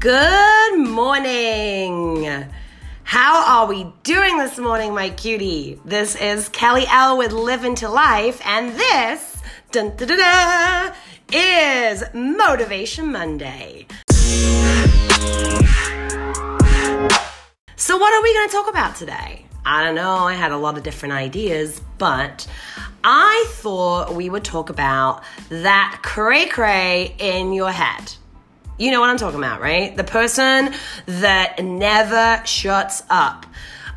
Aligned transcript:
Good 0.00 0.78
morning. 0.78 2.46
How 3.02 3.62
are 3.62 3.66
we 3.66 3.92
doing 4.04 4.38
this 4.38 4.56
morning, 4.56 4.94
my 4.94 5.10
cutie? 5.10 5.80
This 5.84 6.14
is 6.14 6.48
Kelly 6.50 6.84
L 6.88 7.18
with 7.18 7.32
Live 7.32 7.64
Into 7.64 7.88
Life, 7.88 8.40
and 8.44 8.78
this 8.78 9.42
dun, 9.72 9.96
is 11.32 12.04
Motivation 12.14 13.10
Monday. 13.10 13.88
So, 17.74 17.96
what 17.96 18.12
are 18.12 18.22
we 18.22 18.34
going 18.34 18.48
to 18.48 18.52
talk 18.52 18.70
about 18.70 18.94
today? 18.94 19.46
I 19.66 19.82
don't 19.82 19.96
know, 19.96 20.18
I 20.18 20.34
had 20.34 20.52
a 20.52 20.58
lot 20.58 20.78
of 20.78 20.84
different 20.84 21.14
ideas, 21.14 21.80
but 21.98 22.46
I 23.02 23.46
thought 23.48 24.14
we 24.14 24.30
would 24.30 24.44
talk 24.44 24.70
about 24.70 25.24
that 25.48 26.02
cray 26.04 26.46
cray 26.46 27.16
in 27.18 27.52
your 27.52 27.72
head. 27.72 28.14
You 28.78 28.92
know 28.92 29.00
what 29.00 29.10
I'm 29.10 29.16
talking 29.16 29.40
about, 29.40 29.60
right? 29.60 29.96
The 29.96 30.04
person 30.04 30.72
that 31.06 31.62
never 31.64 32.40
shuts 32.46 33.02
up. 33.10 33.44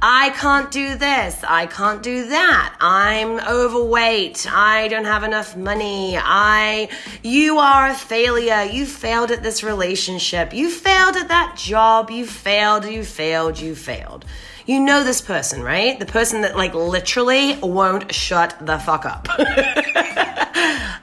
I 0.01 0.31
can't 0.31 0.71
do 0.71 0.95
this. 0.95 1.43
I 1.43 1.67
can't 1.67 2.01
do 2.01 2.29
that. 2.29 2.75
I'm 2.81 3.39
overweight. 3.47 4.51
I 4.51 4.87
don't 4.87 5.05
have 5.05 5.23
enough 5.23 5.55
money. 5.55 6.17
I, 6.17 6.89
you 7.21 7.59
are 7.59 7.89
a 7.89 7.93
failure. 7.93 8.63
You 8.63 8.87
failed 8.87 9.29
at 9.29 9.43
this 9.43 9.63
relationship. 9.63 10.51
You 10.51 10.71
failed 10.71 11.15
at 11.15 11.27
that 11.27 11.55
job. 11.55 12.09
You 12.09 12.25
failed, 12.25 12.85
you 12.85 13.03
failed, 13.03 13.59
you 13.59 13.75
failed. 13.75 14.25
You 14.65 14.79
know 14.79 15.03
this 15.03 15.21
person, 15.21 15.61
right? 15.61 15.99
The 15.99 16.07
person 16.07 16.41
that 16.41 16.57
like 16.57 16.73
literally 16.73 17.59
won't 17.61 18.11
shut 18.11 18.55
the 18.59 18.79
fuck 18.79 19.05
up. 19.05 19.27
and 19.37 19.45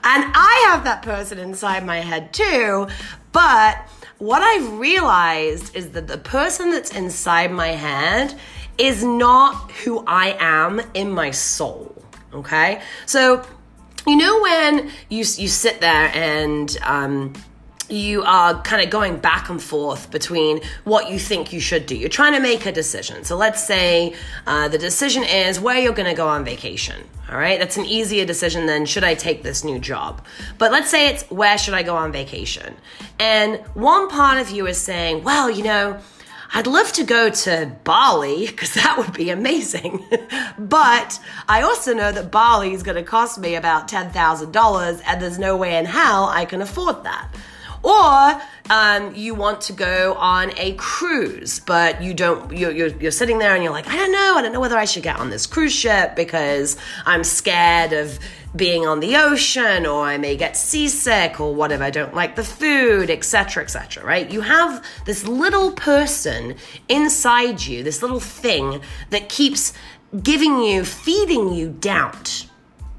I 0.03 0.65
have 0.67 0.83
that 0.83 1.01
person 1.03 1.37
inside 1.39 1.85
my 1.85 1.99
head 1.99 2.33
too, 2.33 2.87
but 3.31 3.77
what 4.19 4.41
I've 4.41 4.79
realized 4.79 5.75
is 5.75 5.91
that 5.91 6.07
the 6.07 6.17
person 6.17 6.71
that's 6.71 6.91
inside 6.91 7.51
my 7.51 7.69
head 7.69 8.37
is 8.77 9.03
not 9.03 9.71
who 9.71 10.03
I 10.05 10.35
am 10.39 10.81
in 10.93 11.11
my 11.11 11.31
soul. 11.31 11.95
Okay? 12.33 12.81
So, 13.05 13.43
you 14.05 14.15
know, 14.15 14.41
when 14.41 14.91
you, 15.09 15.19
you 15.19 15.47
sit 15.47 15.81
there 15.81 16.11
and, 16.13 16.77
um, 16.83 17.33
you 17.89 18.23
are 18.23 18.61
kind 18.61 18.81
of 18.81 18.89
going 18.89 19.17
back 19.17 19.49
and 19.49 19.61
forth 19.61 20.11
between 20.11 20.61
what 20.83 21.09
you 21.09 21.19
think 21.19 21.51
you 21.51 21.59
should 21.59 21.85
do. 21.85 21.95
You're 21.95 22.09
trying 22.09 22.33
to 22.33 22.39
make 22.39 22.65
a 22.65 22.71
decision. 22.71 23.23
So 23.23 23.35
let's 23.35 23.63
say 23.63 24.15
uh, 24.47 24.67
the 24.67 24.77
decision 24.77 25.23
is 25.23 25.59
where 25.59 25.79
you're 25.79 25.93
going 25.93 26.09
to 26.09 26.15
go 26.15 26.27
on 26.27 26.43
vacation. 26.43 27.03
All 27.29 27.37
right, 27.37 27.59
that's 27.59 27.77
an 27.77 27.85
easier 27.85 28.25
decision 28.25 28.65
than 28.65 28.85
should 28.85 29.03
I 29.03 29.13
take 29.13 29.43
this 29.43 29.63
new 29.63 29.77
job. 29.77 30.25
But 30.57 30.71
let's 30.71 30.89
say 30.89 31.09
it's 31.09 31.29
where 31.29 31.57
should 31.57 31.75
I 31.75 31.83
go 31.83 31.95
on 31.95 32.11
vacation? 32.11 32.75
And 33.19 33.57
one 33.75 34.09
part 34.09 34.39
of 34.39 34.49
you 34.49 34.65
is 34.65 34.77
saying, 34.77 35.23
well, 35.23 35.49
you 35.49 35.63
know, 35.63 35.99
I'd 36.51 36.65
love 36.65 36.91
to 36.93 37.03
go 37.03 37.29
to 37.29 37.75
Bali 37.83 38.47
because 38.47 38.73
that 38.73 38.97
would 38.97 39.13
be 39.13 39.29
amazing. 39.29 40.05
but 40.57 41.19
I 41.47 41.61
also 41.61 41.93
know 41.93 42.11
that 42.11 42.31
Bali 42.31 42.73
is 42.73 42.83
going 42.83 42.97
to 42.97 43.03
cost 43.03 43.39
me 43.39 43.55
about 43.55 43.87
$10,000 43.87 45.01
and 45.05 45.21
there's 45.21 45.39
no 45.39 45.55
way 45.55 45.77
in 45.77 45.85
hell 45.85 46.25
I 46.25 46.45
can 46.45 46.61
afford 46.61 47.03
that. 47.03 47.29
Or 47.81 48.41
um, 48.69 49.15
you 49.15 49.33
want 49.35 49.61
to 49.61 49.73
go 49.73 50.13
on 50.15 50.51
a 50.57 50.73
cruise, 50.73 51.59
but 51.59 52.01
you 52.01 52.13
don't, 52.13 52.55
you're, 52.55 52.71
you're, 52.71 52.87
you're 52.87 53.11
sitting 53.11 53.39
there 53.39 53.55
and 53.55 53.63
you're 53.63 53.71
like, 53.71 53.87
I 53.87 53.95
don't 53.95 54.11
know, 54.11 54.35
I 54.35 54.41
don't 54.41 54.51
know 54.51 54.59
whether 54.59 54.77
I 54.77 54.85
should 54.85 55.03
get 55.03 55.17
on 55.17 55.29
this 55.29 55.47
cruise 55.47 55.73
ship 55.73 56.15
because 56.15 56.77
I'm 57.05 57.23
scared 57.23 57.93
of 57.93 58.19
being 58.55 58.85
on 58.85 58.99
the 58.99 59.15
ocean 59.15 59.85
or 59.85 60.03
I 60.03 60.17
may 60.17 60.35
get 60.35 60.57
seasick 60.57 61.39
or 61.39 61.53
whatever. 61.53 61.83
I 61.83 61.89
don't 61.89 62.13
like 62.13 62.35
the 62.35 62.43
food, 62.43 63.09
etc., 63.09 63.63
etc. 63.63 64.03
right? 64.05 64.29
You 64.29 64.41
have 64.41 64.83
this 65.05 65.27
little 65.27 65.71
person 65.71 66.55
inside 66.87 67.61
you, 67.61 67.83
this 67.83 68.01
little 68.01 68.19
thing 68.19 68.81
that 69.11 69.29
keeps 69.29 69.73
giving 70.23 70.59
you, 70.59 70.83
feeding 70.83 71.53
you 71.53 71.69
doubt, 71.69 72.47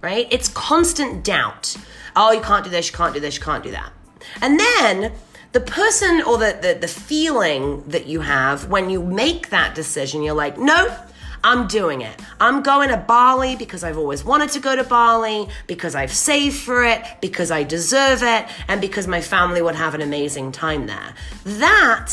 right? 0.00 0.26
It's 0.30 0.48
constant 0.48 1.24
doubt. 1.24 1.76
Oh, 2.16 2.32
you 2.32 2.40
can't 2.40 2.64
do 2.64 2.70
this, 2.70 2.90
you 2.90 2.96
can't 2.96 3.14
do 3.14 3.20
this, 3.20 3.36
you 3.36 3.42
can't 3.42 3.62
do 3.62 3.72
that. 3.72 3.92
And 4.40 4.58
then 4.58 5.12
the 5.52 5.60
person 5.60 6.22
or 6.22 6.38
the, 6.38 6.58
the, 6.60 6.78
the 6.80 6.88
feeling 6.88 7.82
that 7.88 8.06
you 8.06 8.20
have 8.20 8.68
when 8.68 8.90
you 8.90 9.02
make 9.02 9.50
that 9.50 9.74
decision, 9.74 10.22
you're 10.22 10.34
like, 10.34 10.58
no, 10.58 10.96
I'm 11.42 11.66
doing 11.66 12.02
it. 12.02 12.20
I'm 12.38 12.62
going 12.62 12.90
to 12.90 12.98
Bali 12.98 13.56
because 13.56 13.82
I've 13.82 13.96
always 13.96 14.24
wanted 14.24 14.50
to 14.50 14.60
go 14.60 14.76
to 14.76 14.84
Bali, 14.84 15.48
because 15.66 15.94
I've 15.94 16.12
saved 16.12 16.56
for 16.56 16.84
it, 16.84 17.02
because 17.20 17.50
I 17.50 17.62
deserve 17.62 18.22
it, 18.22 18.46
and 18.68 18.80
because 18.80 19.06
my 19.06 19.20
family 19.20 19.62
would 19.62 19.74
have 19.74 19.94
an 19.94 20.02
amazing 20.02 20.52
time 20.52 20.86
there. 20.86 21.14
That, 21.44 22.12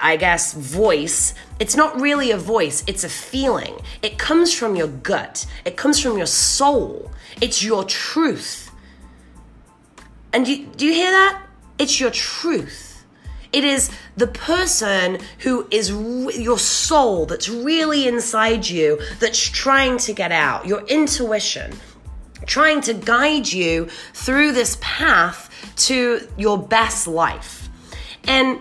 I 0.00 0.16
guess, 0.16 0.54
voice, 0.54 1.34
it's 1.60 1.76
not 1.76 2.00
really 2.00 2.30
a 2.30 2.38
voice, 2.38 2.82
it's 2.86 3.04
a 3.04 3.08
feeling. 3.08 3.74
It 4.02 4.18
comes 4.18 4.52
from 4.52 4.76
your 4.76 4.88
gut, 4.88 5.46
it 5.66 5.76
comes 5.76 6.00
from 6.00 6.16
your 6.16 6.26
soul, 6.26 7.10
it's 7.40 7.62
your 7.62 7.84
truth. 7.84 8.71
And 10.32 10.48
you, 10.48 10.66
do 10.76 10.86
you 10.86 10.92
hear 10.92 11.10
that? 11.10 11.46
It's 11.78 12.00
your 12.00 12.10
truth. 12.10 13.04
It 13.52 13.64
is 13.64 13.90
the 14.16 14.26
person 14.26 15.18
who 15.40 15.66
is 15.70 15.92
re- 15.92 16.34
your 16.36 16.58
soul 16.58 17.26
that's 17.26 17.48
really 17.48 18.08
inside 18.08 18.66
you 18.66 18.98
that's 19.20 19.38
trying 19.38 19.98
to 19.98 20.14
get 20.14 20.32
out, 20.32 20.66
your 20.66 20.86
intuition, 20.86 21.74
trying 22.46 22.80
to 22.82 22.94
guide 22.94 23.52
you 23.52 23.88
through 24.14 24.52
this 24.52 24.78
path 24.80 25.50
to 25.76 26.26
your 26.38 26.58
best 26.58 27.06
life. 27.06 27.68
And 28.24 28.58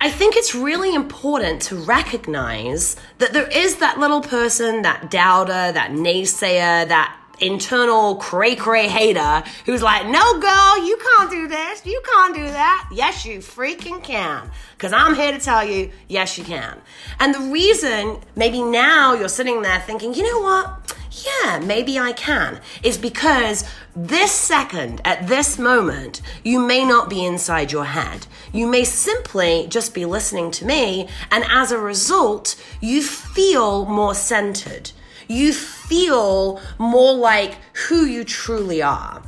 I 0.00 0.10
think 0.10 0.36
it's 0.36 0.54
really 0.54 0.94
important 0.94 1.62
to 1.62 1.76
recognize 1.76 2.96
that 3.18 3.32
there 3.32 3.48
is 3.48 3.76
that 3.76 3.98
little 3.98 4.20
person, 4.20 4.82
that 4.82 5.10
doubter, 5.10 5.72
that 5.72 5.92
naysayer, 5.92 6.88
that 6.88 7.16
internal 7.42 8.16
cray 8.16 8.54
cray 8.54 8.88
hater 8.88 9.42
who's 9.66 9.82
like, 9.82 10.06
no, 10.06 10.40
girl, 10.40 10.86
you 10.86 10.96
can't 10.96 11.30
do 11.30 11.48
this. 11.48 11.84
You 11.84 12.00
can't 12.14 12.34
do 12.34 12.44
that. 12.44 12.88
Yes, 12.92 13.26
you 13.26 13.38
freaking 13.38 14.02
can. 14.02 14.50
Because 14.76 14.92
I'm 14.92 15.14
here 15.14 15.32
to 15.32 15.38
tell 15.38 15.64
you, 15.64 15.90
yes, 16.08 16.38
you 16.38 16.44
can. 16.44 16.80
And 17.20 17.34
the 17.34 17.52
reason 17.52 18.18
maybe 18.36 18.62
now 18.62 19.14
you're 19.14 19.28
sitting 19.28 19.62
there 19.62 19.80
thinking, 19.80 20.14
you 20.14 20.22
know 20.22 20.40
what? 20.40 20.96
Yeah, 21.26 21.58
maybe 21.58 21.98
I 21.98 22.12
can, 22.12 22.60
is 22.82 22.96
because 22.96 23.68
this 23.94 24.32
second, 24.32 25.02
at 25.04 25.28
this 25.28 25.58
moment, 25.58 26.22
you 26.42 26.58
may 26.58 26.86
not 26.86 27.10
be 27.10 27.24
inside 27.24 27.70
your 27.70 27.84
head. 27.84 28.26
You 28.50 28.66
may 28.66 28.84
simply 28.84 29.66
just 29.68 29.92
be 29.92 30.06
listening 30.06 30.50
to 30.52 30.64
me, 30.64 31.08
and 31.30 31.44
as 31.50 31.70
a 31.70 31.78
result, 31.78 32.56
you 32.80 33.02
feel 33.02 33.84
more 33.84 34.14
centered 34.14 34.92
you 35.32 35.52
feel 35.52 36.60
more 36.78 37.14
like 37.14 37.56
who 37.88 38.04
you 38.04 38.24
truly 38.24 38.82
are. 38.82 39.22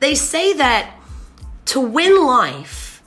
They 0.00 0.14
say 0.14 0.52
that 0.54 0.94
to 1.66 1.80
win 1.80 2.24
life, 2.24 3.02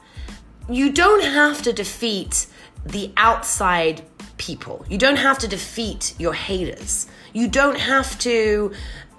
you 0.69 0.91
don't 0.91 1.23
have 1.23 1.61
to 1.63 1.73
defeat 1.73 2.47
the 2.85 3.11
outside 3.17 4.03
people. 4.37 4.85
You 4.89 4.97
don't 4.97 5.17
have 5.17 5.37
to 5.39 5.47
defeat 5.47 6.13
your 6.17 6.33
haters. 6.33 7.07
You 7.33 7.47
don't 7.47 7.79
have 7.79 8.17
to 8.19 8.73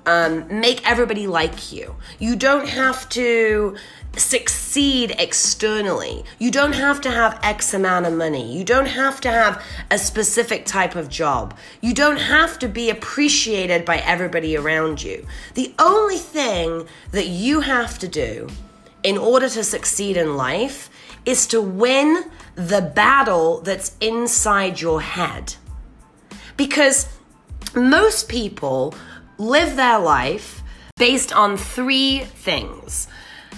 um, 0.07 0.47
make 0.49 0.89
everybody 0.89 1.27
like 1.27 1.73
you. 1.73 1.97
You 2.19 2.37
don't 2.37 2.69
have 2.69 3.09
to 3.11 3.77
succeed 4.17 5.15
externally. 5.19 6.25
You 6.39 6.51
don't 6.51 6.75
have 6.75 7.01
to 7.03 7.11
have 7.11 7.39
X 7.43 7.73
amount 7.73 8.07
of 8.07 8.13
money. 8.13 8.57
You 8.57 8.65
don't 8.65 8.87
have 8.87 9.21
to 9.23 9.31
have 9.31 9.63
a 9.91 9.99
specific 9.99 10.67
type 10.67 10.97
of 10.97 11.09
job. 11.09 11.57
You 11.81 11.95
don't 11.95 12.19
have 12.19 12.59
to 12.61 12.69
be 12.69 12.91
appreciated 12.91 13.85
by 13.85 13.99
everybody 13.99 14.57
around 14.57 15.03
you. 15.03 15.27
The 15.55 15.75
only 15.79 16.19
thing 16.19 16.87
that 17.13 17.29
you 17.29 17.61
have 17.61 17.99
to 18.01 18.09
do 18.09 18.49
in 19.03 19.19
order 19.19 19.49
to 19.49 19.65
succeed 19.65 20.17
in 20.17 20.37
life 20.37 20.91
is 21.25 21.47
to 21.49 21.61
win 21.61 22.25
the 22.55 22.83
battle 22.83 23.61
that's 23.61 23.97
inside 24.01 24.81
your 24.81 25.01
head. 25.01 25.57
Because 26.57 27.09
most 27.75 28.29
people 28.29 28.95
live 29.39 29.77
their 29.77 29.99
life 29.99 30.63
based 30.97 31.33
on 31.33 31.57
three 31.57 32.21
things 32.21 33.09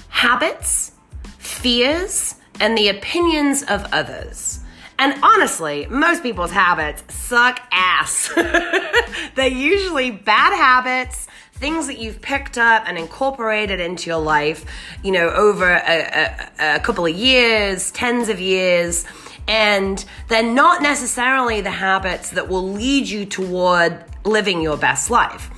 habits, 0.09 0.93
fears, 1.39 2.37
and 2.61 2.79
the 2.79 2.89
opinions 2.89 3.63
of 3.65 3.85
others. 3.93 4.61
And 4.99 5.19
honestly, 5.23 5.87
most 5.91 6.23
people's 6.23 6.53
habits 6.53 7.03
suck 7.13 7.61
ass. 7.73 8.33
They're 9.35 9.49
usually 9.49 10.13
bad 10.13 10.57
habits, 10.57 11.27
things 11.55 11.89
that 11.89 11.99
you've 11.99 12.23
picked 12.23 12.59
up 12.59 12.85
and 12.87 12.97
incorporated 12.97 13.81
into 13.81 14.09
your 14.09 14.21
life, 14.21 14.65
you 15.03 15.11
know, 15.11 15.29
over 15.31 15.69
a, 15.69 16.51
a, 16.61 16.77
a 16.77 16.81
couple 16.81 17.07
of 17.07 17.15
years, 17.15 17.91
tens 17.91 18.29
of 18.29 18.41
years. 18.41 19.05
And 19.49 20.03
they're 20.29 20.43
not 20.43 20.81
necessarily 20.81 21.61
the 21.61 21.71
habits 21.71 22.31
that 22.31 22.49
will 22.49 22.67
lead 22.67 23.09
you 23.09 23.27
toward 23.27 24.05
living 24.25 24.63
your 24.63 24.77
best 24.77 25.11
life. 25.11 25.51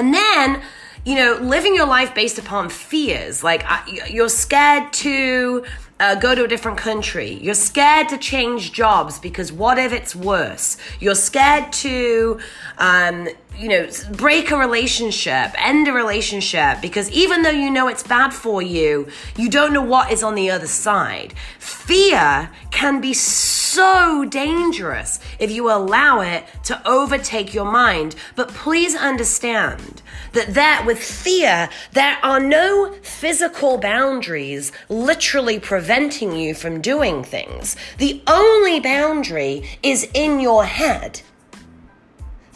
And 0.00 0.14
then 0.14 0.62
you 1.04 1.14
know, 1.14 1.38
living 1.40 1.74
your 1.74 1.86
life 1.86 2.14
based 2.14 2.38
upon 2.38 2.68
fears. 2.68 3.42
Like 3.42 3.64
you're 4.08 4.28
scared 4.28 4.92
to 4.94 5.64
uh, 6.00 6.14
go 6.14 6.34
to 6.34 6.44
a 6.44 6.48
different 6.48 6.78
country. 6.78 7.34
You're 7.34 7.54
scared 7.54 8.08
to 8.08 8.18
change 8.18 8.72
jobs 8.72 9.18
because 9.18 9.52
what 9.52 9.78
if 9.78 9.92
it's 9.92 10.16
worse? 10.16 10.78
You're 10.98 11.14
scared 11.14 11.72
to, 11.74 12.40
um, 12.78 13.28
you 13.56 13.68
know, 13.68 13.86
break 14.12 14.50
a 14.50 14.56
relationship, 14.56 15.52
end 15.62 15.86
a 15.88 15.92
relationship, 15.92 16.80
because 16.80 17.10
even 17.10 17.42
though 17.42 17.50
you 17.50 17.70
know 17.70 17.86
it's 17.86 18.02
bad 18.02 18.32
for 18.32 18.62
you, 18.62 19.08
you 19.36 19.50
don't 19.50 19.74
know 19.74 19.82
what 19.82 20.10
is 20.10 20.22
on 20.22 20.34
the 20.34 20.50
other 20.50 20.66
side. 20.66 21.34
Fear 21.58 22.50
can 22.70 23.02
be 23.02 23.12
so 23.12 24.24
dangerous 24.24 25.20
if 25.38 25.50
you 25.50 25.70
allow 25.70 26.22
it 26.22 26.44
to 26.64 26.88
overtake 26.88 27.52
your 27.52 27.70
mind. 27.70 28.16
But 28.36 28.48
please 28.48 28.96
understand 28.96 30.00
that 30.32 30.54
that 30.54 30.84
with 30.86 30.98
fear, 30.98 31.68
there 31.92 32.18
are 32.22 32.40
no 32.40 32.92
physical 33.02 33.78
boundaries 33.78 34.72
literally 34.88 35.58
preventing 35.58 36.36
you 36.36 36.54
from 36.54 36.80
doing 36.80 37.22
things. 37.24 37.76
The 37.98 38.22
only 38.26 38.80
boundary 38.80 39.68
is 39.82 40.08
in 40.14 40.40
your 40.40 40.64
head. 40.64 41.22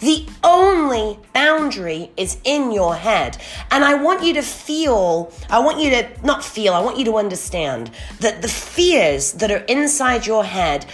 The 0.00 0.26
only 0.42 1.18
boundary 1.32 2.10
is 2.16 2.36
in 2.44 2.72
your 2.72 2.94
head. 2.94 3.38
And 3.70 3.84
I 3.84 3.94
want 3.94 4.22
you 4.22 4.34
to 4.34 4.42
feel, 4.42 5.32
I 5.48 5.60
want 5.60 5.80
you 5.80 5.90
to 5.90 6.08
not 6.22 6.44
feel, 6.44 6.74
I 6.74 6.80
want 6.80 6.98
you 6.98 7.06
to 7.06 7.16
understand 7.16 7.90
that 8.20 8.42
the 8.42 8.48
fears 8.48 9.32
that 9.32 9.50
are 9.50 9.64
inside 9.66 10.26
your 10.26 10.44
head, 10.44 10.84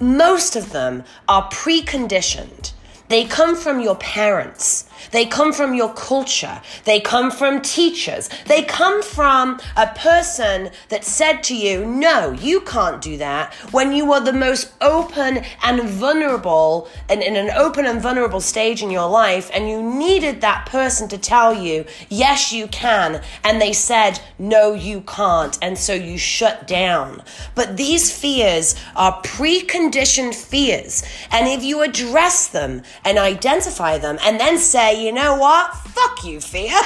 most 0.00 0.56
of 0.56 0.72
them 0.72 1.04
are 1.28 1.48
preconditioned. 1.50 2.72
They 3.08 3.24
come 3.24 3.54
from 3.54 3.80
your 3.80 3.94
parents. 3.94 4.88
They 5.12 5.26
come 5.26 5.52
from 5.52 5.74
your 5.74 5.92
culture. 5.94 6.60
They 6.84 7.00
come 7.00 7.30
from 7.30 7.62
teachers. 7.62 8.28
They 8.46 8.62
come 8.62 9.02
from 9.02 9.60
a 9.76 9.88
person 9.88 10.70
that 10.88 11.04
said 11.04 11.42
to 11.44 11.56
you, 11.56 11.84
no, 11.84 12.32
you 12.32 12.60
can't 12.60 13.00
do 13.02 13.16
that 13.18 13.54
when 13.70 13.92
you 13.92 14.06
were 14.06 14.20
the 14.20 14.32
most 14.32 14.72
open 14.80 15.44
and 15.62 15.82
vulnerable 15.88 16.88
and 17.08 17.22
in 17.22 17.36
an 17.36 17.50
open 17.50 17.86
and 17.86 18.00
vulnerable 18.00 18.40
stage 18.40 18.82
in 18.82 18.90
your 18.90 19.08
life. 19.08 19.50
And 19.52 19.68
you 19.68 19.82
needed 19.82 20.40
that 20.40 20.66
person 20.66 21.08
to 21.08 21.18
tell 21.18 21.54
you, 21.54 21.84
yes, 22.08 22.52
you 22.52 22.66
can. 22.68 23.22
And 23.44 23.60
they 23.60 23.72
said, 23.72 24.20
no, 24.38 24.74
you 24.74 25.02
can't. 25.02 25.58
And 25.62 25.78
so 25.78 25.94
you 25.94 26.18
shut 26.18 26.66
down. 26.66 27.22
But 27.54 27.76
these 27.76 28.16
fears 28.16 28.74
are 28.94 29.20
preconditioned 29.22 30.34
fears. 30.34 31.02
And 31.30 31.46
if 31.48 31.62
you 31.62 31.82
address 31.82 32.48
them 32.48 32.82
and 33.04 33.18
identify 33.18 33.98
them 33.98 34.18
and 34.22 34.38
then 34.38 34.58
say, 34.58 34.85
you 34.94 35.12
know 35.12 35.36
what? 35.36 35.74
Fuck 35.74 36.24
you, 36.24 36.40
fear. 36.40 36.72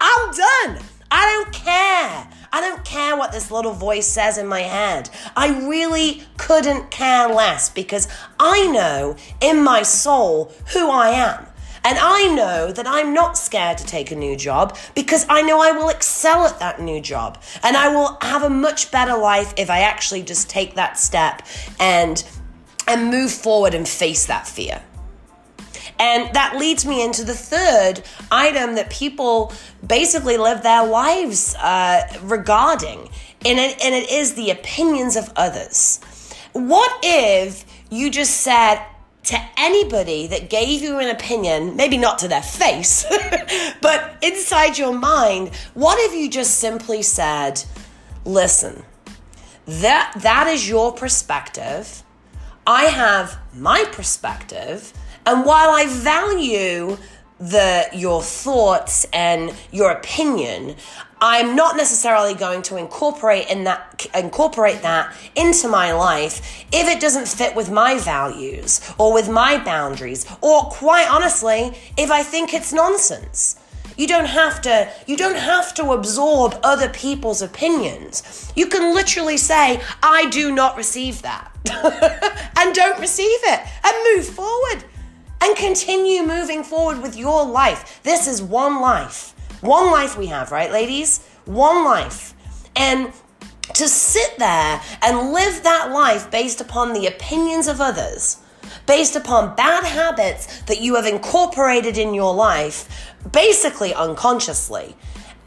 I'm 0.00 0.30
done. 0.32 0.82
I 1.10 1.26
don't 1.26 1.52
care. 1.52 2.28
I 2.52 2.60
don't 2.60 2.84
care 2.84 3.16
what 3.16 3.32
this 3.32 3.50
little 3.50 3.72
voice 3.72 4.06
says 4.06 4.38
in 4.38 4.46
my 4.46 4.60
head. 4.60 5.10
I 5.36 5.66
really 5.68 6.22
couldn't 6.36 6.90
care 6.90 7.28
less 7.28 7.70
because 7.70 8.08
I 8.38 8.66
know 8.68 9.16
in 9.40 9.62
my 9.62 9.82
soul 9.82 10.52
who 10.72 10.90
I 10.90 11.10
am. 11.10 11.46
And 11.82 11.98
I 11.98 12.26
know 12.34 12.72
that 12.72 12.86
I'm 12.86 13.14
not 13.14 13.38
scared 13.38 13.78
to 13.78 13.86
take 13.86 14.10
a 14.10 14.16
new 14.16 14.36
job 14.36 14.76
because 14.94 15.24
I 15.28 15.42
know 15.42 15.60
I 15.60 15.72
will 15.72 15.88
excel 15.88 16.44
at 16.44 16.58
that 16.58 16.80
new 16.80 17.00
job. 17.00 17.42
And 17.62 17.76
I 17.76 17.94
will 17.94 18.18
have 18.20 18.42
a 18.42 18.50
much 18.50 18.90
better 18.90 19.16
life 19.16 19.54
if 19.56 19.70
I 19.70 19.80
actually 19.80 20.22
just 20.22 20.50
take 20.50 20.74
that 20.74 20.98
step 20.98 21.42
and 21.78 22.22
and 22.86 23.10
move 23.10 23.30
forward 23.30 23.72
and 23.72 23.88
face 23.88 24.26
that 24.26 24.48
fear. 24.48 24.82
And 26.00 26.32
that 26.34 26.56
leads 26.56 26.86
me 26.86 27.04
into 27.04 27.24
the 27.24 27.34
third 27.34 28.02
item 28.32 28.74
that 28.76 28.88
people 28.88 29.52
basically 29.86 30.38
live 30.38 30.62
their 30.62 30.86
lives 30.86 31.54
uh, 31.56 32.02
regarding, 32.22 33.10
and 33.44 33.58
it, 33.58 33.78
and 33.84 33.94
it 33.94 34.10
is 34.10 34.34
the 34.34 34.50
opinions 34.50 35.14
of 35.14 35.30
others. 35.36 36.00
What 36.54 36.90
if 37.02 37.66
you 37.90 38.10
just 38.10 38.38
said, 38.38 38.82
to 39.24 39.38
anybody 39.58 40.26
that 40.26 40.48
gave 40.48 40.80
you 40.80 40.98
an 40.98 41.14
opinion, 41.14 41.76
maybe 41.76 41.98
not 41.98 42.18
to 42.20 42.28
their 42.28 42.42
face, 42.42 43.04
but 43.82 44.16
inside 44.22 44.78
your 44.78 44.94
mind, 44.94 45.54
what 45.74 45.98
if 46.00 46.14
you 46.14 46.30
just 46.30 46.58
simply 46.58 47.02
said, 47.02 47.62
listen, 48.24 48.82
that 49.66 50.14
that 50.16 50.46
is 50.48 50.68
your 50.68 50.92
perspective. 50.92 52.02
I 52.66 52.84
have 52.84 53.38
my 53.54 53.84
perspective. 53.92 54.92
And 55.30 55.44
while 55.44 55.70
I 55.70 55.86
value 55.86 56.98
the 57.38 57.88
your 57.94 58.20
thoughts 58.20 59.06
and 59.12 59.54
your 59.70 59.92
opinion, 59.92 60.74
I'm 61.20 61.54
not 61.54 61.76
necessarily 61.76 62.34
going 62.34 62.62
to 62.62 62.76
incorporate 62.76 63.48
in 63.48 63.62
that 63.62 64.06
incorporate 64.12 64.82
that 64.82 65.14
into 65.36 65.68
my 65.68 65.92
life 65.92 66.64
if 66.72 66.88
it 66.88 67.00
doesn't 67.00 67.28
fit 67.28 67.54
with 67.54 67.70
my 67.70 67.96
values 67.96 68.80
or 68.98 69.14
with 69.14 69.28
my 69.28 69.62
boundaries 69.62 70.26
or 70.40 70.62
quite 70.64 71.08
honestly, 71.08 71.78
if 71.96 72.10
I 72.10 72.24
think 72.24 72.52
it's 72.52 72.72
nonsense. 72.72 73.54
You 73.96 74.08
don't 74.08 74.26
have 74.26 74.60
to 74.62 74.90
you 75.06 75.16
don't 75.16 75.38
have 75.38 75.74
to 75.74 75.92
absorb 75.92 76.58
other 76.64 76.88
people's 76.88 77.40
opinions. 77.40 78.52
You 78.56 78.66
can 78.66 78.94
literally 78.94 79.36
say 79.36 79.80
I 80.02 80.28
do 80.30 80.52
not 80.52 80.76
receive 80.76 81.22
that. 81.22 81.46
and 82.56 82.74
don't 82.74 82.98
receive 82.98 83.38
it 83.44 83.60
and 83.84 84.16
move 84.16 84.26
forward 84.26 84.84
and 85.42 85.56
continue 85.56 86.22
moving 86.22 86.62
forward 86.62 87.02
with 87.02 87.16
your 87.16 87.46
life. 87.46 88.00
This 88.02 88.26
is 88.26 88.42
one 88.42 88.80
life. 88.80 89.34
One 89.60 89.90
life 89.90 90.16
we 90.16 90.26
have, 90.26 90.52
right, 90.52 90.70
ladies? 90.70 91.26
One 91.44 91.84
life. 91.84 92.34
And 92.76 93.12
to 93.74 93.88
sit 93.88 94.38
there 94.38 94.80
and 95.02 95.32
live 95.32 95.62
that 95.62 95.90
life 95.92 96.30
based 96.30 96.60
upon 96.60 96.92
the 96.92 97.06
opinions 97.06 97.66
of 97.68 97.80
others, 97.80 98.38
based 98.86 99.16
upon 99.16 99.54
bad 99.56 99.84
habits 99.84 100.62
that 100.62 100.80
you 100.80 100.94
have 100.96 101.06
incorporated 101.06 101.96
in 101.96 102.14
your 102.14 102.34
life, 102.34 103.14
basically 103.32 103.94
unconsciously, 103.94 104.96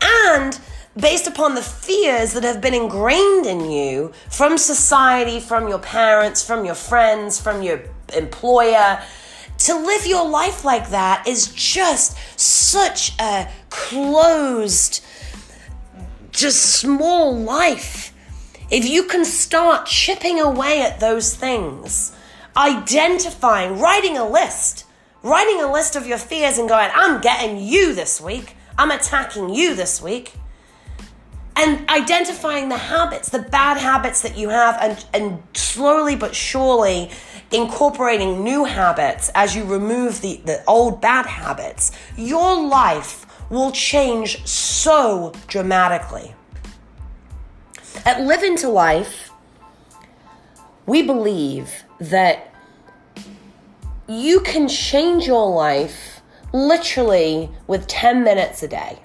and 0.02 0.60
based 0.96 1.28
upon 1.28 1.56
the 1.56 1.62
fears 1.62 2.34
that 2.34 2.44
have 2.44 2.62
been 2.62 2.74
ingrained 2.74 3.46
in 3.46 3.70
you 3.72 4.12
from 4.30 4.58
society, 4.58 5.40
from 5.40 5.68
your 5.68 5.80
parents, 5.80 6.46
from 6.46 6.66
your 6.66 6.76
friends, 6.76 7.42
from 7.42 7.64
your 7.64 7.82
employer, 8.16 9.02
to 9.64 9.76
live 9.76 10.06
your 10.06 10.28
life 10.28 10.66
like 10.66 10.90
that 10.90 11.28
is 11.28 11.48
just 11.48 12.18
such 12.40 13.18
a 13.20 13.50
closed, 13.70 15.04
just 16.32 16.62
small 16.80 17.36
life. 17.36 18.14
If 18.70 18.86
you 18.86 19.04
can 19.04 19.24
start 19.24 19.86
chipping 19.86 20.40
away 20.40 20.82
at 20.82 21.00
those 21.00 21.34
things, 21.34 22.14
identifying, 22.58 23.80
writing 23.80 24.18
a 24.18 24.28
list, 24.28 24.86
writing 25.22 25.62
a 25.62 25.72
list 25.72 25.96
of 25.96 26.06
your 26.06 26.18
fears 26.18 26.58
and 26.58 26.68
going, 26.68 26.90
I'm 26.94 27.22
getting 27.22 27.60
you 27.60 27.96
this 27.96 28.20
week, 28.20 28.58
I'm 28.78 28.92
attacking 28.92 29.54
you 29.54 29.76
this 29.76 30.02
week 30.02 30.34
and 31.56 31.88
identifying 31.90 32.70
the 32.70 32.78
habits, 32.78 33.30
the 33.30 33.40
bad 33.40 33.78
habits 33.78 34.22
that 34.24 34.38
you 34.38 34.50
have, 34.50 34.78
and, 34.82 35.06
and 35.14 35.44
slowly 35.54 36.16
but 36.16 36.36
surely 36.36 37.12
incorporating 37.54 38.44
new 38.44 38.66
habits 38.66 39.32
as 39.36 39.56
you 39.56 39.64
remove 39.64 40.22
the, 40.22 40.42
the 40.46 40.64
old 40.66 41.00
bad 41.00 41.26
habits, 41.26 41.92
your 42.18 42.60
life 42.68 43.26
will 43.50 43.72
change 43.72 44.46
so 44.46 45.32
dramatically. 45.48 46.34
At 48.06 48.22
Live 48.22 48.44
Into 48.44 48.70
Life, 48.70 49.30
we 50.86 51.04
believe 51.04 51.84
that 52.00 52.54
you 54.08 54.42
can 54.42 54.68
change 54.68 55.26
your 55.26 55.50
life 55.50 56.22
literally 56.52 57.50
with 57.68 57.88
10 57.88 58.24
minutes 58.24 58.64
a 58.64 58.68
day. 58.68 59.00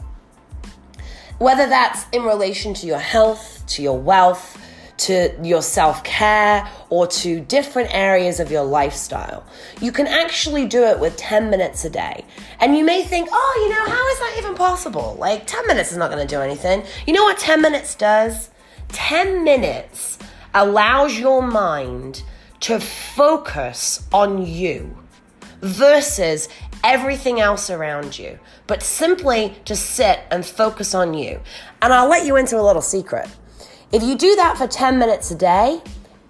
Whether 1.38 1.68
that's 1.68 2.06
in 2.12 2.22
relation 2.22 2.74
to 2.74 2.86
your 2.86 2.98
health, 2.98 3.62
to 3.68 3.82
your 3.82 3.98
wealth, 3.98 4.60
to 4.98 5.34
your 5.42 5.62
self 5.62 6.04
care, 6.04 6.68
or 6.90 7.06
to 7.06 7.40
different 7.40 7.94
areas 7.94 8.40
of 8.40 8.50
your 8.50 8.64
lifestyle. 8.64 9.44
You 9.80 9.92
can 9.92 10.06
actually 10.06 10.66
do 10.66 10.84
it 10.84 10.98
with 10.98 11.16
10 11.16 11.50
minutes 11.50 11.84
a 11.84 11.90
day. 11.90 12.24
And 12.60 12.76
you 12.76 12.84
may 12.84 13.02
think, 13.02 13.28
oh, 13.32 13.58
you 13.62 13.68
know, 13.70 13.92
how 13.92 14.08
is 14.08 14.18
that 14.18 14.34
even 14.38 14.54
possible? 14.54 15.16
Like, 15.18 15.46
10 15.46 15.66
minutes 15.66 15.92
is 15.92 15.98
not 15.98 16.10
going 16.10 16.26
to 16.26 16.34
do 16.34 16.40
anything. 16.40 16.84
You 17.06 17.12
know 17.12 17.24
what 17.24 17.38
10 17.38 17.62
minutes 17.62 17.94
does? 17.94 18.50
10 18.88 19.44
minutes 19.44 20.18
allows 20.54 21.18
your 21.18 21.42
mind 21.42 22.22
to 22.60 22.80
focus 22.80 24.06
on 24.12 24.44
you 24.44 24.96
versus 25.60 26.48
everything 26.82 27.40
else 27.40 27.70
around 27.70 28.18
you, 28.18 28.38
but 28.66 28.82
simply 28.82 29.54
to 29.64 29.76
sit 29.76 30.20
and 30.30 30.44
focus 30.44 30.94
on 30.94 31.14
you. 31.14 31.40
And 31.82 31.92
I'll 31.92 32.08
let 32.08 32.26
you 32.26 32.36
into 32.36 32.58
a 32.58 32.62
little 32.62 32.82
secret. 32.82 33.28
If 33.90 34.02
you 34.02 34.18
do 34.18 34.36
that 34.36 34.58
for 34.58 34.66
10 34.66 34.98
minutes 34.98 35.30
a 35.30 35.34
day, 35.34 35.80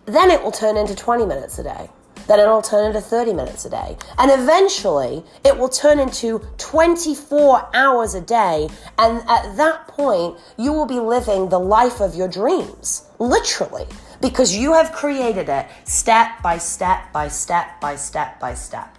then 0.07 0.31
it 0.31 0.43
will 0.43 0.53
turn 0.53 0.77
into 0.77 0.95
20 0.95 1.27
minutes 1.27 1.59
a 1.59 1.65
day. 1.65 1.91
Then 2.29 2.39
it'll 2.39 2.63
turn 2.63 2.87
into 2.87 3.01
30 3.01 3.33
minutes 3.33 3.65
a 3.65 3.71
day. 3.71 3.97
And 4.19 4.31
eventually, 4.31 5.25
it 5.45 5.59
will 5.59 5.69
turn 5.69 5.99
into 5.99 6.41
24 6.59 7.71
hours 7.75 8.15
a 8.15 8.21
day. 8.21 8.69
And 8.99 9.29
at 9.29 9.57
that 9.57 9.89
point, 9.89 10.39
you 10.57 10.73
will 10.73 10.87
be 10.87 11.01
living 11.01 11.49
the 11.49 11.59
life 11.59 12.01
of 12.01 12.15
your 12.15 12.29
dreams, 12.29 13.09
literally, 13.19 13.87
because 14.21 14.55
you 14.55 14.73
have 14.75 14.93
created 14.93 15.49
it 15.49 15.67
step 15.85 16.41
by 16.43 16.59
step 16.59 17.13
by 17.13 17.27
step 17.27 17.81
by 17.81 17.97
step 17.97 18.39
by 18.39 18.55
step. 18.55 18.97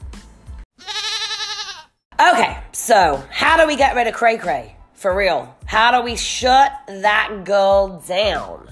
Okay, 2.19 2.57
so 2.73 3.23
how 3.31 3.55
do 3.55 3.65
we 3.65 3.77
get 3.77 3.95
rid 3.95 4.07
of 4.07 4.13
cray 4.13 4.37
cray? 4.37 4.75
For 4.99 5.15
real. 5.15 5.55
How 5.65 5.97
do 5.97 6.03
we 6.03 6.17
shut 6.17 6.73
that 6.87 7.45
girl 7.45 8.03
down? 8.05 8.69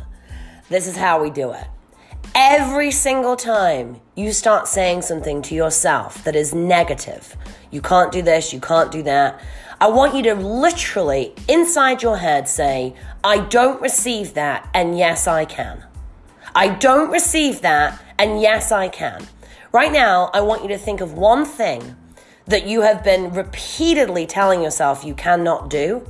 This 0.67 0.85
is 0.85 0.97
how 0.97 1.23
we 1.23 1.29
do 1.29 1.53
it. 1.53 1.63
Every 2.35 2.91
single 2.91 3.37
time 3.37 4.01
you 4.13 4.33
start 4.33 4.67
saying 4.67 5.03
something 5.03 5.41
to 5.43 5.55
yourself 5.55 6.21
that 6.25 6.35
is 6.35 6.53
negative, 6.53 7.37
you 7.71 7.79
can't 7.79 8.11
do 8.11 8.21
this, 8.21 8.51
you 8.51 8.59
can't 8.59 8.91
do 8.91 9.03
that, 9.03 9.41
I 9.79 9.87
want 9.87 10.15
you 10.15 10.23
to 10.23 10.35
literally, 10.35 11.33
inside 11.47 12.03
your 12.03 12.17
head, 12.17 12.49
say, 12.49 12.93
I 13.23 13.37
don't 13.37 13.81
receive 13.81 14.33
that, 14.33 14.69
and 14.73 14.97
yes, 14.97 15.27
I 15.27 15.45
can. 15.45 15.85
I 16.53 16.67
don't 16.67 17.09
receive 17.09 17.61
that, 17.61 18.03
and 18.19 18.41
yes, 18.41 18.73
I 18.73 18.89
can. 18.89 19.25
Right 19.71 19.93
now, 19.93 20.29
I 20.33 20.41
want 20.41 20.61
you 20.61 20.67
to 20.67 20.77
think 20.77 20.99
of 20.99 21.13
one 21.13 21.45
thing 21.45 21.95
that 22.47 22.67
you 22.67 22.81
have 22.81 23.01
been 23.01 23.31
repeatedly 23.31 24.25
telling 24.25 24.61
yourself 24.61 25.05
you 25.05 25.13
cannot 25.13 25.69
do. 25.69 26.05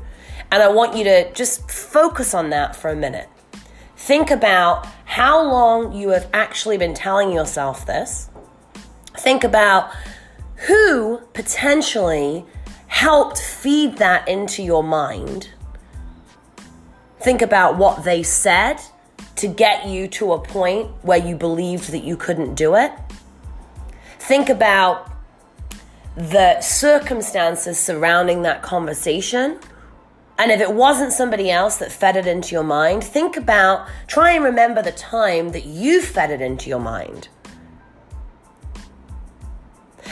And 0.52 0.64
I 0.64 0.68
want 0.70 0.96
you 0.96 1.04
to 1.04 1.32
just 1.34 1.70
focus 1.70 2.34
on 2.34 2.50
that 2.52 2.76
for 2.76 2.90
a 2.90 2.96
minute. 2.96 3.30
Think 3.96 4.32
about 4.32 4.88
how 5.06 5.42
long 5.42 5.94
you 5.94 6.10
have 6.10 6.30
actually 6.34 6.78
been 6.78 6.94
telling 6.94 7.32
yourself 7.32 7.86
this. 7.86 8.30
Think 9.18 9.44
about 9.44 9.92
who 10.68 11.20
potentially 11.34 12.46
helped 12.88 13.40
feed 13.40 13.98
that 13.98 14.28
into 14.28 14.64
your 14.64 14.84
mind. 14.84 15.50
Think 17.20 17.42
about 17.42 17.78
what 17.78 18.04
they 18.04 18.24
said 18.24 18.78
to 19.38 19.48
get 19.48 19.88
you 19.88 20.08
to 20.08 20.34
a 20.34 20.40
point 20.40 20.90
where 21.02 21.18
you 21.18 21.36
believed 21.36 21.92
that 21.92 22.04
you 22.04 22.16
couldn't 22.16 22.56
do 22.56 22.76
it. 22.76 22.92
Think 24.20 24.50
about 24.50 25.12
the 26.16 26.60
circumstances 26.62 27.78
surrounding 27.80 28.42
that 28.44 28.62
conversation. 28.62 29.60
And 30.40 30.52
if 30.52 30.62
it 30.62 30.72
wasn't 30.72 31.14
somebody 31.14 31.50
else 31.50 31.78
that 31.78 31.92
fed 31.92 32.16
it 32.16 32.28
into 32.28 32.54
your 32.54 32.64
mind, 32.64 33.04
think 33.04 33.38
about, 33.38 33.88
try 34.06 34.32
and 34.32 34.44
remember 34.44 34.84
the 34.84 34.92
time 34.92 35.50
that 35.50 35.66
you 35.66 36.02
fed 36.02 36.30
it 36.30 36.42
into 36.42 36.70
your 36.70 36.80
mind. 36.80 37.30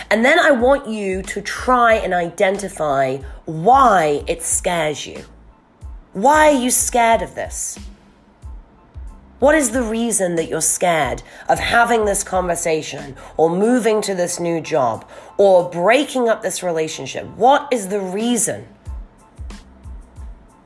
And 0.10 0.26
then 0.26 0.40
I 0.40 0.52
want 0.52 0.88
you 0.88 1.22
to 1.24 1.42
try 1.42 1.96
and 1.96 2.14
identify 2.14 3.18
why 3.46 4.24
it 4.28 4.42
scares 4.42 5.06
you. 5.06 5.26
Why 6.14 6.50
are 6.50 6.60
you 6.60 6.72
scared 6.72 7.22
of 7.22 7.36
this? 7.36 7.78
What 9.40 9.54
is 9.54 9.72
the 9.72 9.84
reason 9.84 10.36
that 10.36 10.48
you're 10.48 10.62
scared 10.62 11.22
of 11.50 11.60
having 11.60 12.06
this 12.06 12.24
conversation 12.24 13.16
or 13.38 13.50
moving 13.50 14.02
to 14.04 14.16
this 14.16 14.40
new 14.40 14.62
job 14.62 15.08
or 15.38 15.70
breaking 15.70 16.30
up 16.30 16.42
this 16.42 16.64
relationship? 16.64 17.28
What 17.36 17.68
is 17.72 17.90
the 17.90 18.00
reason? 18.00 18.68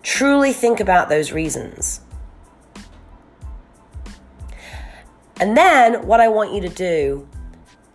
Truly 0.03 0.53
think 0.53 0.79
about 0.79 1.09
those 1.09 1.31
reasons. 1.31 2.01
And 5.39 5.55
then 5.55 6.05
what 6.05 6.19
I 6.19 6.27
want 6.27 6.53
you 6.53 6.61
to 6.61 6.69
do 6.69 7.27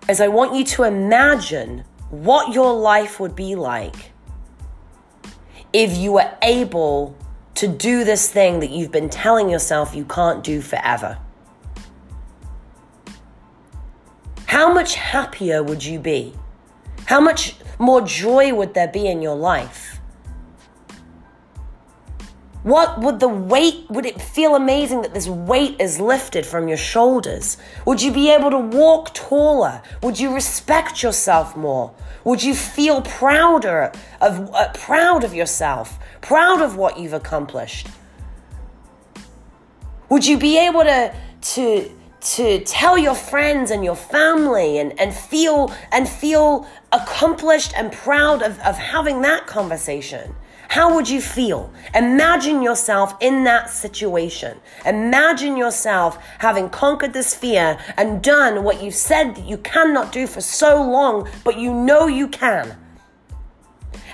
is 0.08 0.20
I 0.20 0.28
want 0.28 0.54
you 0.54 0.64
to 0.64 0.84
imagine 0.84 1.84
what 2.10 2.54
your 2.54 2.72
life 2.72 3.20
would 3.20 3.34
be 3.34 3.54
like 3.54 4.12
if 5.72 5.96
you 5.96 6.12
were 6.12 6.30
able 6.42 7.16
to 7.54 7.68
do 7.68 8.04
this 8.04 8.30
thing 8.30 8.60
that 8.60 8.70
you've 8.70 8.92
been 8.92 9.10
telling 9.10 9.50
yourself 9.50 9.94
you 9.94 10.04
can't 10.04 10.42
do 10.42 10.60
forever? 10.60 11.18
How 14.46 14.72
much 14.72 14.94
happier 14.94 15.62
would 15.62 15.84
you 15.84 15.98
be? 15.98 16.34
How 17.06 17.20
much 17.20 17.56
more 17.78 18.00
joy 18.00 18.54
would 18.54 18.74
there 18.74 18.88
be 18.88 19.06
in 19.06 19.20
your 19.20 19.36
life? 19.36 19.93
What 22.64 23.00
would 23.00 23.20
the 23.20 23.28
weight, 23.28 23.84
would 23.90 24.06
it 24.06 24.22
feel 24.22 24.56
amazing 24.56 25.02
that 25.02 25.12
this 25.12 25.28
weight 25.28 25.76
is 25.78 26.00
lifted 26.00 26.46
from 26.46 26.66
your 26.66 26.78
shoulders? 26.78 27.58
Would 27.84 28.00
you 28.00 28.10
be 28.10 28.30
able 28.30 28.50
to 28.50 28.58
walk 28.58 29.12
taller? 29.12 29.82
Would 30.02 30.18
you 30.18 30.34
respect 30.34 31.02
yourself 31.02 31.54
more? 31.58 31.92
Would 32.24 32.42
you 32.42 32.54
feel 32.54 33.02
prouder 33.02 33.92
of, 34.22 34.50
uh, 34.54 34.72
proud 34.72 35.24
of 35.24 35.34
yourself? 35.34 35.98
Proud 36.22 36.62
of 36.62 36.76
what 36.76 36.98
you've 36.98 37.12
accomplished? 37.12 37.88
Would 40.08 40.24
you 40.24 40.38
be 40.38 40.56
able 40.56 40.84
to, 40.84 41.14
to, 41.42 41.90
to 42.18 42.60
tell 42.60 42.96
your 42.96 43.14
friends 43.14 43.70
and 43.70 43.84
your 43.84 43.96
family 43.96 44.78
and, 44.78 44.98
and 44.98 45.14
feel 45.14 45.70
and 45.92 46.08
feel 46.08 46.66
accomplished 46.92 47.74
and 47.76 47.92
proud 47.92 48.40
of, 48.40 48.58
of 48.60 48.78
having 48.78 49.20
that 49.20 49.46
conversation? 49.46 50.34
How 50.68 50.94
would 50.94 51.08
you 51.08 51.20
feel? 51.20 51.72
Imagine 51.94 52.62
yourself 52.62 53.14
in 53.20 53.44
that 53.44 53.70
situation. 53.70 54.58
Imagine 54.84 55.56
yourself 55.56 56.18
having 56.38 56.68
conquered 56.68 57.12
this 57.12 57.34
fear 57.34 57.78
and 57.96 58.22
done 58.22 58.64
what 58.64 58.82
you 58.82 58.90
said 58.90 59.34
that 59.34 59.46
you 59.46 59.58
cannot 59.58 60.12
do 60.12 60.26
for 60.26 60.40
so 60.40 60.82
long, 60.82 61.28
but 61.44 61.58
you 61.58 61.72
know 61.72 62.06
you 62.06 62.28
can. 62.28 62.76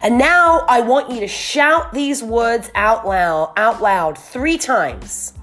And 0.02 0.18
now 0.18 0.64
I 0.68 0.80
want 0.80 1.10
you 1.10 1.20
to 1.20 1.28
shout 1.28 1.92
these 1.92 2.22
words 2.22 2.70
out 2.74 3.06
loud, 3.06 3.52
out 3.56 3.82
loud 3.82 4.18
3 4.18 4.58
times. 4.58 5.34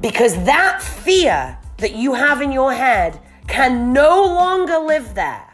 Because 0.00 0.34
that 0.44 0.82
fear 0.82 1.58
that 1.78 1.94
you 1.94 2.14
have 2.14 2.40
in 2.40 2.52
your 2.52 2.72
head 2.72 3.20
can 3.46 3.92
no 3.92 4.24
longer 4.24 4.78
live 4.78 5.14
there. 5.14 5.44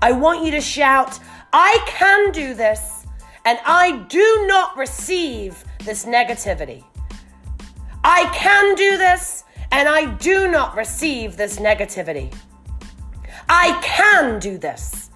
I 0.00 0.12
want 0.12 0.44
you 0.44 0.50
to 0.52 0.60
shout, 0.60 1.18
I 1.52 1.82
can 1.86 2.32
do 2.32 2.54
this 2.54 3.01
and 3.44 3.58
I 3.64 4.04
do 4.08 4.44
not 4.46 4.76
receive 4.76 5.64
this 5.84 6.04
negativity. 6.04 6.84
I 8.04 8.30
can 8.34 8.74
do 8.74 8.96
this, 8.96 9.44
and 9.70 9.88
I 9.88 10.06
do 10.14 10.50
not 10.50 10.76
receive 10.76 11.36
this 11.36 11.58
negativity. 11.58 12.34
I 13.48 13.78
can 13.82 14.38
do 14.38 14.58
this, 14.58 15.10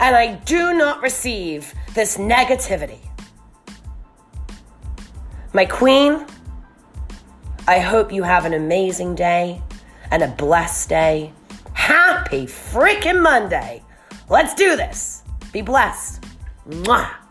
and 0.00 0.14
I 0.14 0.34
do 0.44 0.74
not 0.74 1.02
receive 1.02 1.74
this 1.94 2.16
negativity. 2.16 2.98
My 5.52 5.64
queen, 5.64 6.26
I 7.66 7.78
hope 7.78 8.12
you 8.12 8.22
have 8.22 8.44
an 8.44 8.54
amazing 8.54 9.14
day 9.14 9.62
and 10.10 10.22
a 10.22 10.28
blessed 10.28 10.88
day. 10.88 11.32
Happy 11.72 12.46
freaking 12.46 13.22
Monday. 13.22 13.82
Let's 14.28 14.54
do 14.54 14.76
this. 14.76 15.22
Be 15.52 15.62
blessed. 15.62 16.24
Mwah. 16.68 17.25